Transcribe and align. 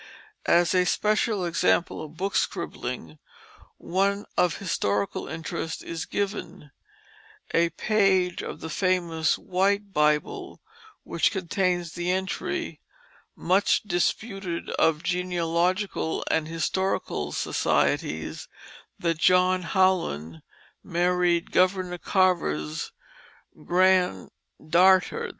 As 0.47 0.73
a 0.73 0.83
special 0.83 1.45
example 1.45 2.03
of 2.03 2.17
book 2.17 2.35
scribbling, 2.35 3.19
one 3.77 4.25
of 4.35 4.57
historical 4.57 5.27
interest 5.27 5.83
is 5.83 6.07
given, 6.07 6.71
a 7.53 7.69
page 7.69 8.41
of 8.41 8.61
the 8.61 8.69
famous 8.71 9.37
"White 9.37 9.93
Bible," 9.93 10.59
which 11.03 11.29
contains 11.29 11.91
the 11.91 12.09
entry, 12.09 12.81
much 13.35 13.83
disputed 13.83 14.71
of 14.71 15.03
genealogical 15.03 16.23
and 16.31 16.47
historical 16.47 17.31
societies, 17.31 18.47
that 18.97 19.19
John 19.19 19.61
Howland 19.61 20.41
married 20.83 21.51
Governor 21.51 21.99
Carver's 21.99 22.91
"grand 23.65 24.31
darter." 24.67 25.29